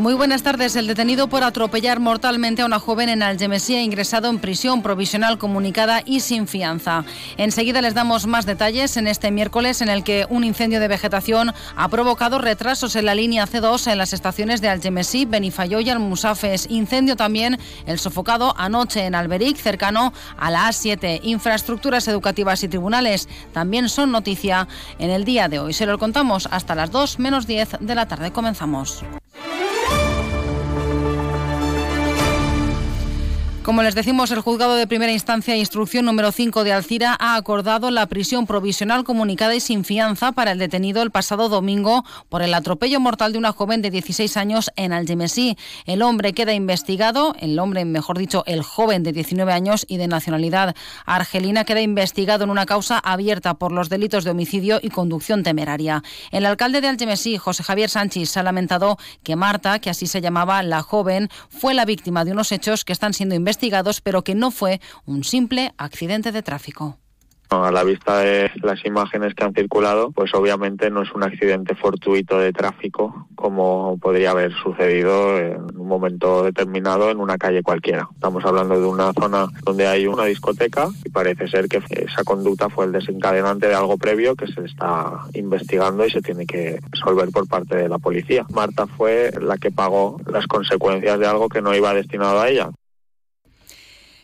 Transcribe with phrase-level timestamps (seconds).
[0.00, 0.76] Muy buenas tardes.
[0.76, 5.36] El detenido por atropellar mortalmente a una joven en Algemesí ha ingresado en prisión provisional
[5.36, 7.04] comunicada y sin fianza.
[7.36, 11.52] Enseguida les damos más detalles en este miércoles en el que un incendio de vegetación
[11.76, 16.70] ha provocado retrasos en la línea C2 en las estaciones de Algemesí, Benifayó y Almusafes.
[16.70, 21.20] Incendio también el sofocado anoche en Alberic, cercano a la A7.
[21.24, 24.66] Infraestructuras educativas y tribunales también son noticia
[24.98, 25.74] en el día de hoy.
[25.74, 28.32] Se lo contamos hasta las 2 menos 10 de la tarde.
[28.32, 29.04] Comenzamos.
[33.62, 37.36] Como les decimos, el juzgado de primera instancia e instrucción número 5 de Alcira ha
[37.36, 42.40] acordado la prisión provisional comunicada y sin fianza para el detenido el pasado domingo por
[42.40, 45.58] el atropello mortal de una joven de 16 años en Algemesí.
[45.84, 50.08] El hombre queda investigado, el hombre, mejor dicho, el joven de 19 años y de
[50.08, 55.42] nacionalidad argelina queda investigado en una causa abierta por los delitos de homicidio y conducción
[55.42, 56.02] temeraria.
[56.30, 60.62] El alcalde de Algemesí, José Javier Sánchez, ha lamentado que Marta, que así se llamaba
[60.62, 64.34] la joven, fue la víctima de unos hechos que están siendo investigados investigados, pero que
[64.34, 66.96] no fue un simple accidente de tráfico.
[67.50, 71.74] A la vista de las imágenes que han circulado, pues obviamente no es un accidente
[71.74, 78.08] fortuito de tráfico como podría haber sucedido en un momento determinado en una calle cualquiera.
[78.14, 82.70] Estamos hablando de una zona donde hay una discoteca y parece ser que esa conducta
[82.70, 87.30] fue el desencadenante de algo previo que se está investigando y se tiene que resolver
[87.30, 88.46] por parte de la policía.
[88.50, 92.70] Marta fue la que pagó las consecuencias de algo que no iba destinado a ella.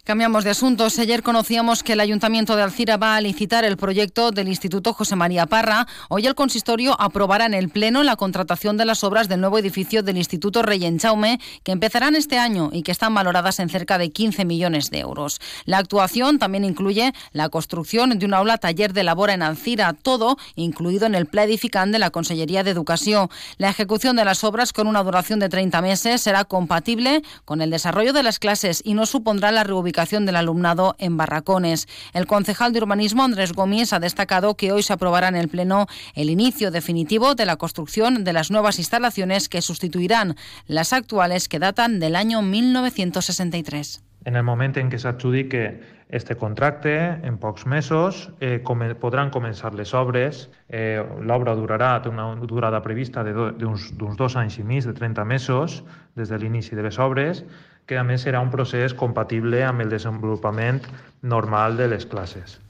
[0.07, 1.01] Cambiamos de asuntos.
[1.01, 5.17] Ayer conocíamos que el Ayuntamiento de Alcira va a licitar el proyecto del Instituto José
[5.17, 5.89] María Parra.
[6.09, 10.05] Hoy el consistorio aprobará en el Pleno la contratación de las obras del nuevo edificio
[10.05, 10.63] del Instituto
[10.99, 15.01] Chaume, que empezarán este año y que están valoradas en cerca de 15 millones de
[15.01, 15.41] euros.
[15.65, 20.37] La actuación también incluye la construcción de un aula taller de labor en Alcira, todo
[20.55, 23.29] incluido en el edificante de la Consellería de Educación.
[23.59, 27.71] La ejecución de las obras con una duración de 30 meses será compatible con el
[27.71, 31.89] desarrollo de las clases y no supondrá la reubicación del alumnado en barracones.
[32.13, 35.87] El concejal de urbanismo Andrés Gómez ha destacado que hoy se aprobará en el Pleno
[36.15, 40.37] el inicio definitivo de la construcción de las nuevas instalaciones que sustituirán
[40.67, 44.03] las actuales que datan del año 1963.
[44.27, 46.97] En el momento en que se adjudique este contracte,
[47.27, 50.47] en pocs mesos, eh, come, podran començar les obres.
[50.69, 55.83] Eh, L'obra durarà, té una durada prevista d'uns dos anys i mig, de 30 mesos,
[56.15, 57.43] des de l'inici de les obres,
[57.87, 60.83] que a més serà un procés compatible amb el desenvolupament
[61.23, 62.61] normal de les classes.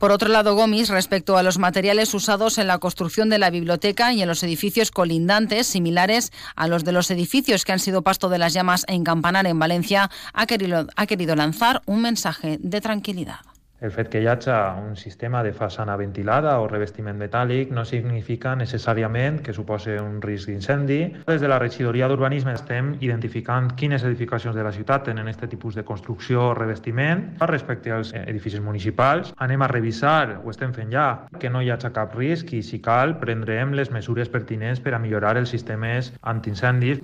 [0.00, 4.14] Por otro lado, Gomis, respecto a los materiales usados en la construcción de la biblioteca
[4.14, 8.30] y en los edificios colindantes, similares a los de los edificios que han sido pasto
[8.30, 12.80] de las llamas en Campanar, en Valencia, ha querido, ha querido lanzar un mensaje de
[12.80, 13.49] tranquilidad.
[13.80, 14.52] El fet que hi hagi
[14.84, 20.50] un sistema de façana ventilada o revestiment metàl·lic no significa necessàriament que suposi un risc
[20.50, 20.98] d'incendi.
[21.24, 25.78] Des de la regidoria d'urbanisme estem identificant quines edificacions de la ciutat tenen aquest tipus
[25.80, 27.24] de construcció o revestiment.
[27.48, 31.08] Respecte als edificis municipals, anem a revisar, ho estem fent ja,
[31.40, 35.00] que no hi hagi cap risc i, si cal, prendrem les mesures pertinents per a
[35.00, 37.00] millorar els sistemes antincendis.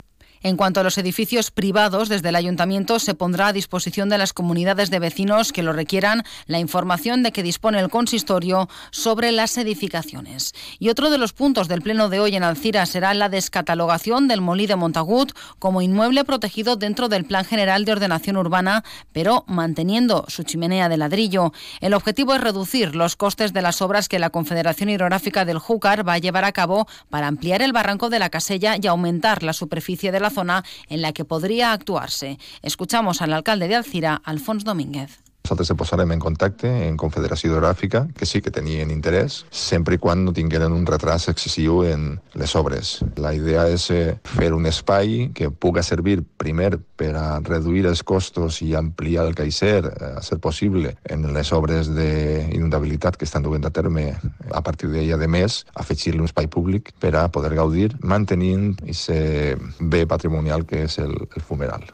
[0.46, 4.32] En cuanto a los edificios privados, desde el ayuntamiento se pondrá a disposición de las
[4.32, 9.58] comunidades de vecinos que lo requieran la información de que dispone el consistorio sobre las
[9.58, 10.52] edificaciones.
[10.78, 14.40] Y otro de los puntos del pleno de hoy en Alcira será la descatalogación del
[14.40, 20.26] Molí de Montagut como inmueble protegido dentro del Plan General de Ordenación Urbana, pero manteniendo
[20.28, 21.52] su chimenea de ladrillo.
[21.80, 26.08] El objetivo es reducir los costes de las obras que la Confederación Hidrográfica del Júcar
[26.08, 29.52] va a llevar a cabo para ampliar el barranco de la Casella y aumentar la
[29.52, 32.38] superficie de la zona en la que podría actuarse.
[32.62, 35.25] Escuchamos al alcalde de Alcira, Alfonso Domínguez.
[35.46, 40.00] Nosaltres ens posarem en contacte en Confederació Hidrogràfica, que sí que tenien interès, sempre i
[40.02, 42.96] quan no tingueren un retras excessiu en les obres.
[43.22, 48.02] La idea és eh, fer un espai que puga servir primer per a reduir els
[48.02, 53.46] costos i ampliar el caixer, eh, a ser possible, en les obres d'inundabilitat que estan
[53.46, 54.08] duent a terme
[54.50, 59.78] a partir d'ella de més, afegir-li un espai públic per a poder gaudir mantenint aquest
[59.78, 61.86] bé patrimonial que és el, el fumeral.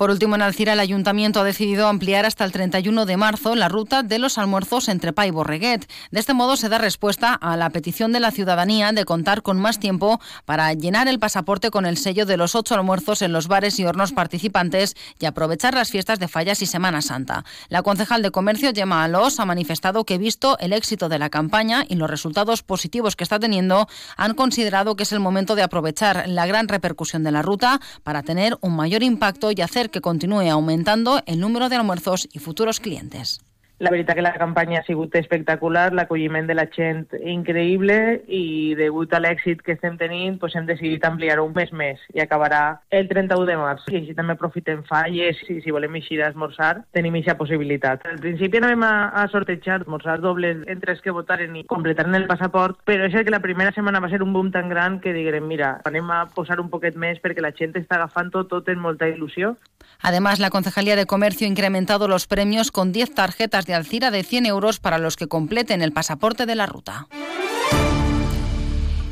[0.00, 3.68] Por último, en Alcira, el ayuntamiento ha decidido ampliar hasta el 31 de marzo la
[3.68, 5.86] ruta de los almuerzos entre Pa y Borreguet.
[6.10, 9.60] De este modo se da respuesta a la petición de la ciudadanía de contar con
[9.60, 13.46] más tiempo para llenar el pasaporte con el sello de los ocho almuerzos en los
[13.46, 17.44] bares y hornos participantes y aprovechar las fiestas de Fallas y Semana Santa.
[17.68, 21.84] La concejal de Comercio, Gemma Alos, ha manifestado que, visto el éxito de la campaña
[21.86, 23.86] y los resultados positivos que está teniendo,
[24.16, 28.22] han considerado que es el momento de aprovechar la gran repercusión de la ruta para
[28.22, 32.80] tener un mayor impacto y hacer que continúe aumentando el número de almuerzos y futuros
[32.80, 33.40] clientes.
[33.80, 37.94] La veritat que la campanya ha sigut espectacular, l'acolliment de la gent increïble
[38.28, 42.20] i degut a l'èxit que estem tenint pues hem decidit ampliar un mes més i
[42.20, 43.86] acabarà el 31 de març.
[43.88, 48.04] I així també aprofitem falles i si volem eixir a esmorzar tenim aquesta possibilitat.
[48.04, 52.28] Al principi anàvem a, a sortejar esmorzar dobles entre els que votaren i completaren el
[52.28, 55.48] passaport, però és que la primera setmana va ser un boom tan gran que diguem,
[55.48, 58.84] mira, anem a posar un poquet més perquè la gent està agafant tot, tot en
[58.84, 59.54] molta il·lusió.
[60.02, 64.46] Además, la Concejalía de Comercio ha incrementado los premios con 10 tarjetas Alcira de 100
[64.46, 67.08] euros para los que completen el pasaporte de la ruta.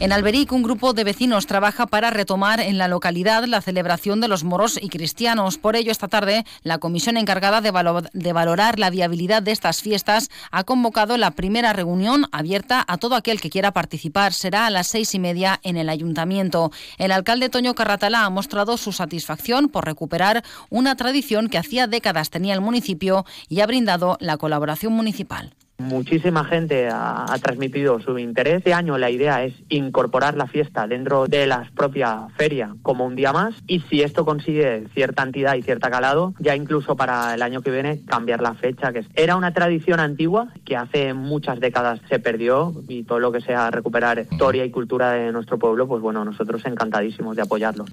[0.01, 4.29] En Alberic, un grupo de vecinos trabaja para retomar en la localidad la celebración de
[4.29, 5.59] los moros y cristianos.
[5.59, 7.73] Por ello, esta tarde, la comisión encargada de,
[8.13, 13.17] de, valorar la viabilidad de estas fiestas ha convocado la primera reunión abierta a todo
[13.17, 14.33] aquel que quiera participar.
[14.33, 16.71] Será a las seis y media en el ayuntamiento.
[16.99, 22.31] El alcalde Toño Carratalá ha mostrado su satisfacción por recuperar una tradición que hacía décadas
[22.31, 25.57] tenía el municipio y ha brindado la colaboración municipal.
[25.79, 28.57] Muchísima gente ha, transmitido su interés.
[28.59, 33.15] Este año la idea es incorporar la fiesta dentro de la propia feria como un
[33.15, 37.43] día más y si esto consigue cierta entidad y cierta calado, ya incluso para el
[37.43, 42.01] año que viene cambiar la fecha, que era una tradición antigua que hace muchas décadas
[42.09, 46.03] se perdió y todo lo que sea recuperar historia y cultura de nuestro pueblo, pues
[46.03, 47.85] bueno, nosotros encantadísimos de apoyarlo.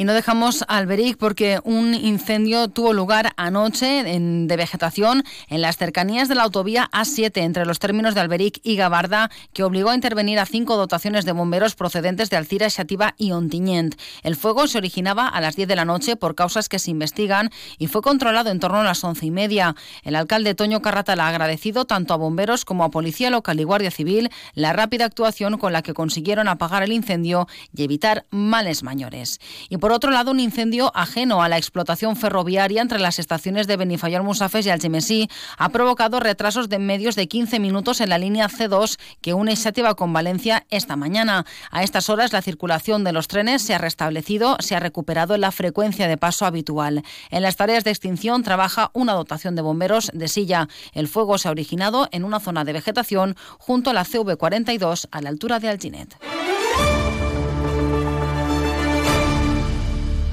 [0.00, 5.76] Y no dejamos Alberic porque un incendio tuvo lugar anoche en, de vegetación en las
[5.76, 9.96] cercanías de la autovía A7 entre los términos de Alberic y Gabarda, que obligó a
[9.96, 13.96] intervenir a cinco dotaciones de bomberos procedentes de Alcira, Xativa y Ontinyent.
[14.22, 17.50] El fuego se originaba a las 10 de la noche por causas que se investigan
[17.76, 19.74] y fue controlado en torno a las once y media.
[20.04, 23.90] El alcalde Toño Carratala ha agradecido tanto a bomberos como a Policía Local y Guardia
[23.90, 29.40] Civil la rápida actuación con la que consiguieron apagar el incendio y evitar males mayores.
[29.68, 33.76] Y por otro lado, un incendio ajeno a la explotación ferroviaria entre las estaciones de
[33.76, 38.48] Benifayol Musafes y Algemesí ha provocado retrasos de medios de 15 minutos en la línea
[38.48, 41.46] C2 que une Xativa con Valencia esta mañana.
[41.70, 45.52] A estas horas la circulación de los trenes se ha restablecido, se ha recuperado la
[45.52, 47.04] frecuencia de paso habitual.
[47.30, 50.68] En las tareas de extinción trabaja una dotación de bomberos de silla.
[50.92, 55.20] El fuego se ha originado en una zona de vegetación junto a la CV42 a
[55.22, 56.57] la altura de Alginet.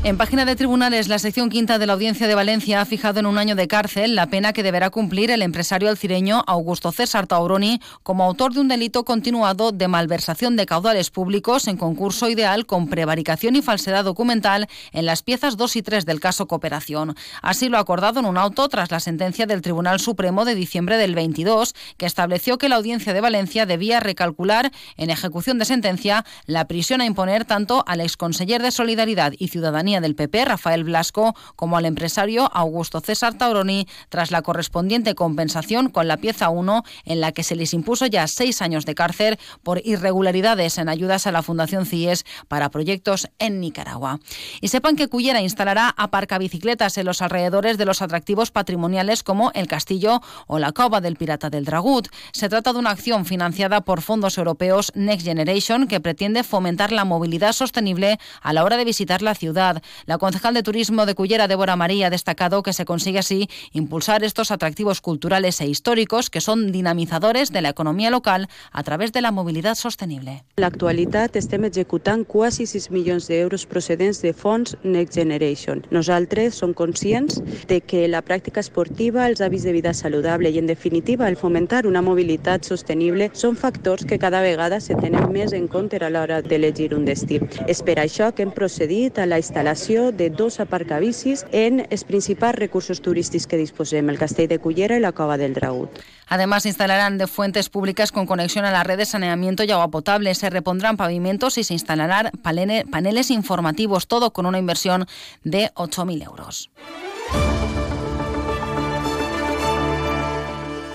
[0.05, 3.25] En página de tribunales, la sección quinta de la Audiencia de Valencia ha fijado en
[3.25, 7.81] un año de cárcel la pena que deberá cumplir el empresario alcireño Augusto César Tauroni
[8.03, 12.87] como autor de un delito continuado de malversación de caudales públicos en concurso ideal con
[12.87, 17.15] prevaricación y falsedad documental en las piezas 2 y 3 del caso Cooperación.
[17.41, 20.97] Así lo ha acordado en un auto tras la sentencia del Tribunal Supremo de diciembre
[20.97, 26.25] del 22, que estableció que la Audiencia de Valencia debía recalcular en ejecución de sentencia
[26.45, 31.35] la prisión a imponer tanto al exconseller de Solidaridad y Ciudadanía del PP, Rafael Blasco,
[31.55, 37.21] como al empresario Augusto César Tauroni, tras la correspondiente compensación con la pieza 1, en
[37.21, 41.31] la que se les impuso ya seis años de cárcel por irregularidades en ayudas a
[41.31, 44.19] la Fundación CIES para proyectos en Nicaragua.
[44.61, 49.67] Y sepan que Cullera instalará aparcabicicletas en los alrededores de los atractivos patrimoniales como el
[49.67, 52.09] Castillo o la Cova del Pirata del Dragut.
[52.31, 57.05] Se trata de una acción financiada por fondos europeos Next Generation que pretende fomentar la
[57.05, 59.81] movilidad sostenible a la hora de visitar la ciudad.
[60.05, 64.23] La concejal de Turismo de Cullera, Débora María, ha destacado que se consigue así impulsar
[64.23, 69.21] estos atractivos culturales e históricos que son dinamizadores de la economia local a través de
[69.21, 70.43] la mobilitat sostenible.
[70.57, 75.83] En l'actualitat estem executant quasi 6 milions d'euros procedents de fons Next Generation.
[75.91, 80.67] Nosaltres som conscients de que la pràctica esportiva, els hàbits de vida saludable i, en
[80.67, 85.67] definitiva, el fomentar una mobilitat sostenible són factors que cada vegada se tenen més en
[85.67, 87.39] compte a l'hora d'elegir un destí.
[87.67, 92.55] És per això que hem procedit a la instal·lació de dos aparcabicis en els principals
[92.55, 95.99] recursos turístics que disposem, el Castell de Cullera i la Cova del Dragut.
[96.27, 100.33] Además, instalarán de fuentes públicas con conexión a la red de saneamiento y agua potable.
[100.33, 105.07] Se repondrán pavimentos y se instalarán paneles informativos, todo con una inversión
[105.43, 106.71] de 8.000 euros.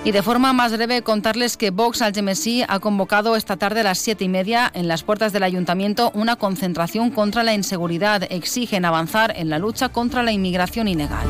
[0.03, 3.99] Y de forma más breve contarles que Vox Algemesí ha convocado esta tarde a las
[3.99, 8.27] siete y media en las puertas del ayuntamiento una concentración contra la inseguridad.
[8.31, 11.29] Exigen avanzar en la lucha contra la inmigración ilegal.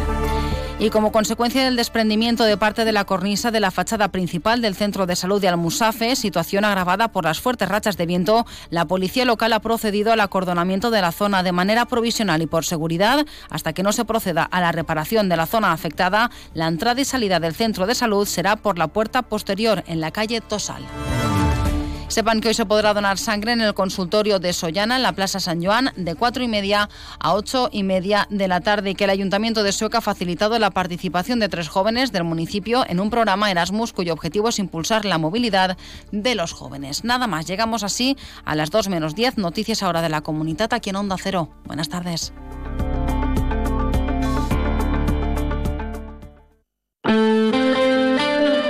[0.80, 4.74] Y como consecuencia del desprendimiento de parte de la cornisa de la fachada principal del
[4.74, 9.26] centro de salud de Almusafe, situación agravada por las fuertes rachas de viento, la policía
[9.26, 13.74] local ha procedido al acordonamiento de la zona de manera provisional y por seguridad hasta
[13.74, 16.30] que no se proceda a la reparación de la zona afectada.
[16.54, 20.12] La entrada y salida del centro de salud será por la puerta posterior en la
[20.12, 20.82] calle Tosal.
[22.10, 25.38] Sepan que hoy se podrá donar sangre en el consultorio de Sollana, en la Plaza
[25.38, 26.88] San Joan, de cuatro y media
[27.20, 30.58] a ocho y media de la tarde y que el Ayuntamiento de Sueca ha facilitado
[30.58, 35.04] la participación de tres jóvenes del municipio en un programa Erasmus cuyo objetivo es impulsar
[35.04, 35.78] la movilidad
[36.10, 37.04] de los jóvenes.
[37.04, 40.90] Nada más, llegamos así a las 2 menos 10, noticias ahora de la comunidad aquí
[40.90, 41.48] en Onda Cero.
[41.64, 42.32] Buenas tardes.